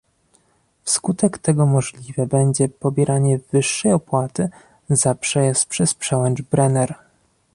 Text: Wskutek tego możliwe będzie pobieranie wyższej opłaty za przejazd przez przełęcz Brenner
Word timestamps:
Wskutek 0.83 1.37
tego 1.37 1.65
możliwe 1.65 2.27
będzie 2.27 2.69
pobieranie 2.69 3.37
wyższej 3.51 3.93
opłaty 3.93 4.49
za 4.89 5.15
przejazd 5.15 5.65
przez 5.65 5.93
przełęcz 5.93 6.41
Brenner 6.41 6.95